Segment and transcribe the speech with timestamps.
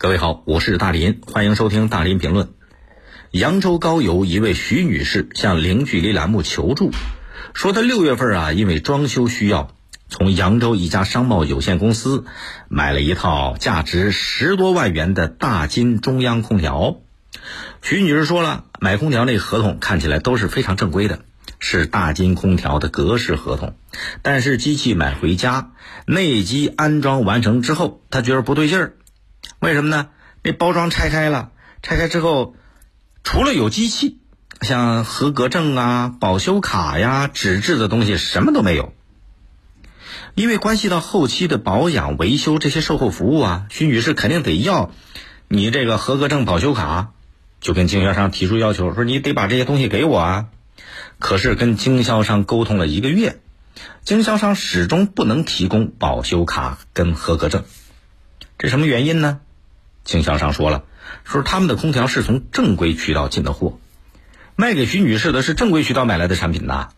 [0.00, 2.50] 各位好，我是大林，欢迎收听大林评论。
[3.32, 6.92] 扬州高邮一位徐女士向零距离栏目求助，
[7.52, 9.74] 说她六月份啊，因为装修需要，
[10.08, 12.24] 从扬州一家商贸有限公司
[12.68, 17.00] 买了一套价值十多万元的大金中央空调。
[17.82, 21.24] 徐女士说了，买空调那合同看起来都是非常正规的，
[21.58, 23.74] 是大金空调的格式合同，
[24.22, 25.72] 但是机器买回家，
[26.06, 28.92] 内机安装完成之后，她觉得不对劲儿。
[29.60, 30.08] 为什么呢？
[30.42, 31.50] 那包装拆开了，
[31.82, 32.54] 拆开之后，
[33.24, 34.18] 除了有机器，
[34.60, 38.94] 像合格证啊、保修卡呀、纸质的东西什么都没有。
[40.34, 44.92] 因为关系到后期的保养、维修这些售后服务啊，徐女士肯定得要
[45.48, 47.12] 你这个合格证、保修卡，
[47.60, 50.46] 就跟经销商提出要求，说你得把这些东西给我啊。
[51.18, 53.40] 可是跟经销商沟通了一个月，
[54.04, 57.64] 经销商始终不能提供保修卡跟合格证，
[58.56, 59.40] 这什么原因呢？
[60.04, 60.84] 经销商说了，
[61.24, 63.78] 说他们的空调是从正规渠道进的货，
[64.56, 66.88] 卖给徐女士的是正规渠道买来的产品呐。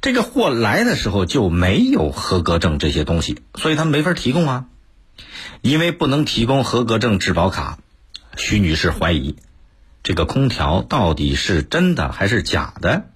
[0.00, 4.66] 这个货来的时候就没有合格证这些东西，所以他们没法提供啊。
[5.62, 7.78] 因为不能提供合格证、质保卡，
[8.36, 9.36] 徐女士怀疑
[10.02, 13.06] 这个空调到底是真的还是假的。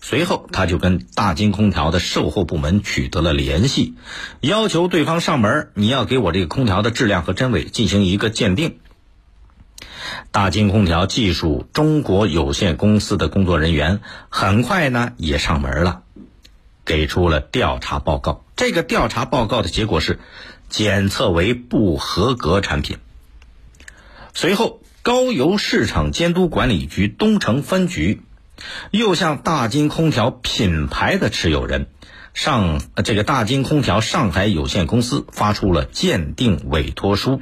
[0.00, 3.94] 随后，他就跟大金空调的售后部门取得了联系，
[4.40, 8.78] 要求对方上门，你要给我这个空调的质量和真伪进行一个鉴定。
[10.30, 16.02] 大金空调技术中国有限公司的工作人员很快呢也上门了，
[16.84, 18.44] 给出了调查报告。
[18.54, 20.20] 这个调查报告的结果是
[20.68, 22.98] 检测为不合格产品。
[24.34, 28.22] 随后，高邮市场监督管理局东城分局。
[28.90, 31.86] 又向大金空调品牌的持有人
[32.32, 37.40] 上这个大金空调上海有限公司发出了鉴定委托书，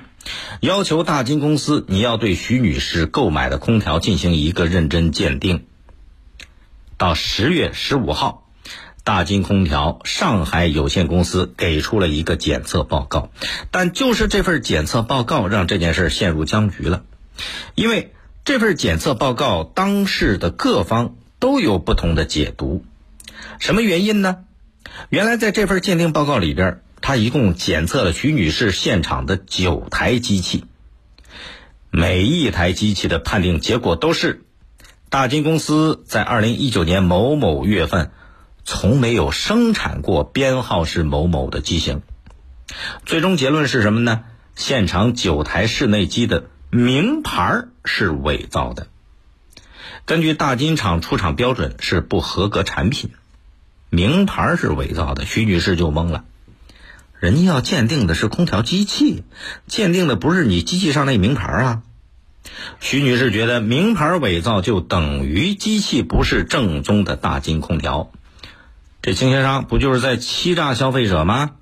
[0.61, 5.67] 要求大金公司你要对徐女士购买的空调进行一个认真鉴定。
[6.97, 8.49] 到十月十五号，
[9.03, 13.31] 大金空调上海有限公司给出了一个检测报告，
[13.73, 17.03] 但就是这份检测报告让这件事陷入僵局了，
[17.75, 18.13] 因为。
[18.45, 22.85] 这份检测报告，当事的各方都有不同的解读。
[23.59, 24.45] 什么原因呢？
[25.09, 30.67] 原来在这份鉴定报告里边，他一共检测了徐女士现场的九台机器，
[31.91, 34.43] 每一台机器的判定结果都是
[35.09, 38.11] 大金公司在二零一九年某某月份
[38.63, 42.03] 从没有生产过编号是某某的机型。
[43.07, 44.25] 最终结论是什么呢？
[44.55, 46.51] 现场九台室内机的。
[46.75, 48.89] 名牌是伪造的，
[50.07, 53.13] 根据大金厂出厂标准是不合格产品，
[53.91, 56.25] 名牌是伪造的，徐女士就懵了。
[57.21, 59.23] 人家要鉴定的是空调机器，
[59.69, 61.83] 鉴定的不是你机器上那名牌啊。
[62.81, 68.11] 徐女士觉得名牌伪造就等于机器不是正宗的大金空调，
[69.01, 71.53] 这经销商不就是在欺诈消费者吗？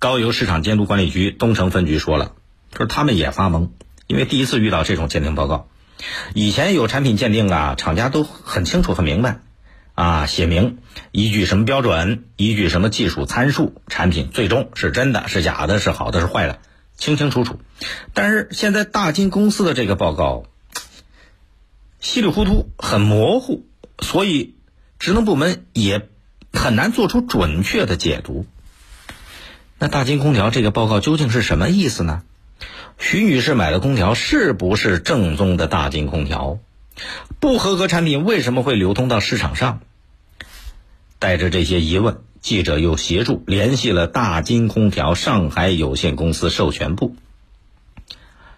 [0.00, 2.32] 高邮市场监督管理局东城分局说了。
[2.70, 3.70] 就是他们也发懵，
[4.06, 5.68] 因为第一次遇到这种鉴定报告，
[6.34, 9.40] 以前有产品鉴定啊，厂家都很清楚很明白，
[9.94, 10.78] 啊，写明
[11.12, 16.60] 依据什么标准，依据什么技术参数，产品最终是真的是假的，是好的是坏的，
[16.96, 17.58] 清清楚楚。
[18.12, 20.44] 但是现在大金公司的这个报告
[22.00, 23.66] 稀里糊涂，很模糊，
[24.00, 24.54] 所以
[24.98, 26.08] 职能部门也
[26.52, 28.46] 很难做出准确的解读。
[29.78, 32.22] 那大金空调这个报告究竟是什么意思呢？
[32.98, 36.58] 徐女士买的空调是不是正宗的大金空调？
[37.38, 39.80] 不合格产品为什么会流通到市场上？
[41.20, 47.14] 带着这些疑问，记者又协助联系了大金空调上海有限公司授权部。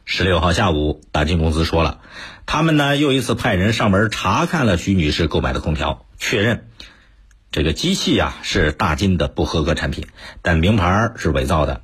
[0.07, 2.01] 十六号下午，大金公司说了，
[2.47, 6.67] 他们呢又一次派人上门查看了徐女士购买的空调，确认
[7.53, 10.07] 这个机器呀是大金的不合格产品，
[10.41, 11.83] 但名牌是伪造的。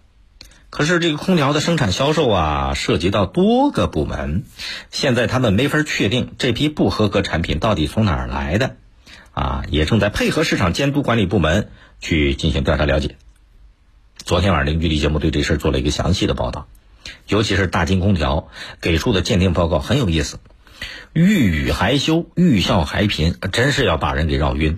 [0.76, 4.44] 可是这个空调的生产销售啊，涉及到多个部门，
[4.90, 8.76] 现在他们没法确定这批不合格产品到底从哪儿来的，
[9.32, 13.16] 啊，也正在配合市场监督管理部门去进行调查了解。
[14.18, 16.66] 昨天晚上零距离节目对这事儿做了一个详细的报道，
[17.26, 18.48] 尤其是大金空调
[18.82, 20.40] 给出的鉴定报告很有意思，
[21.14, 24.76] 欲语还休，欲笑还贫，真是要把人给绕晕。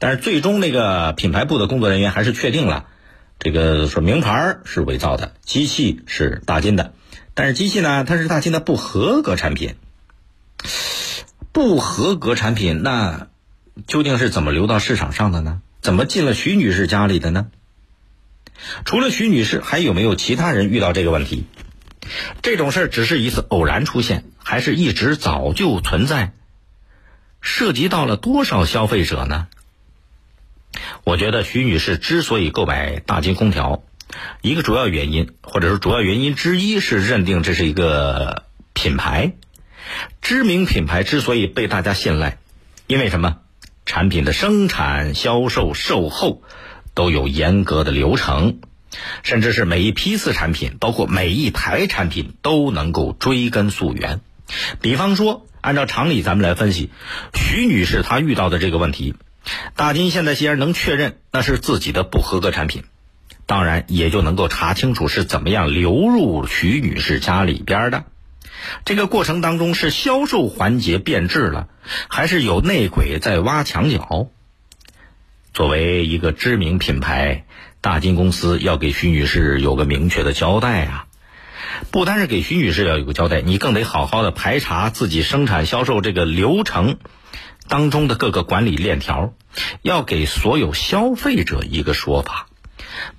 [0.00, 2.86] 但是最终那个品牌部的工作人员还是确定了。
[3.42, 6.92] 这个说名牌是伪造的，机器是大金的，
[7.32, 9.76] 但是机器呢，它是大金的不合格产品。
[11.50, 13.28] 不合格产品，那
[13.86, 15.62] 究竟是怎么流到市场上的呢？
[15.80, 17.46] 怎么进了徐女士家里的呢？
[18.84, 21.46] 除了徐女士，还有没有其他人遇到这个问题？
[22.42, 26.34] 这种事儿只是一次偶然出现，还是一直早就存在？
[27.40, 29.48] 涉及到了多少消费者呢？
[31.04, 33.82] 我觉得徐女士之所以购买大金空调，
[34.42, 39.34] 一个主要原因，或者说主要原因之一是认定这是一个品牌，
[40.20, 42.38] 知名品牌之所以被大家信赖，
[42.86, 43.38] 因为什么？
[43.86, 46.42] 产品的生产、销售、售后
[46.94, 48.60] 都有严格的流程，
[49.24, 54.20] 甚至是每一批次产品，包括每一台产品都能够追根溯源。
[54.80, 56.90] 比方说，按照常理，咱们来分析，
[57.34, 59.16] 徐女士她遇到的这个问题，
[59.76, 62.84] 大金现在既然能确认那是自己的不合格产品，
[63.46, 68.04] 当然也就能够查清楚是怎么样流入徐女士家里边的。
[68.84, 71.68] 这个过程当中是销售环节变质了，
[72.08, 74.28] 还是有内鬼在挖墙脚？
[75.52, 77.44] 作为一个知名品牌，
[77.80, 81.06] 大金公司要给徐女士有个明确的交代啊！
[81.90, 86.98] 不单是给徐女士要有个交代，你更得好好的排查自己生产销售这个流程
[87.70, 89.32] 当中的各个管理链条，
[89.80, 92.48] 要给所有消费者一个说法，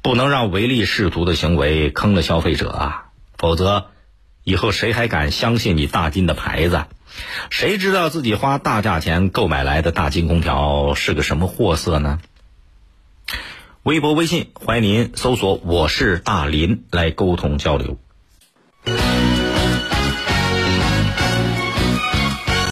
[0.04, 3.06] 不能让唯利是图的行为坑了消费者啊！
[3.40, 3.88] 否则。
[4.44, 6.86] 以后谁还敢相信你大金的牌子？
[7.52, 12.20] 谁知道自己花大价钱购买来的大金空调是个什么货色呢？
[13.84, 18.00] 微博、微信，欢迎您搜索“我是大林”来沟通交流。